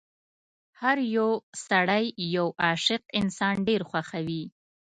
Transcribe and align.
هر 0.81 0.97
يو 1.15 1.29
سړی 1.67 2.05
یو 2.35 2.47
عاشق 2.63 3.01
انسان 3.19 3.55
ډېر 3.67 3.81
خوښوي. 3.89 4.43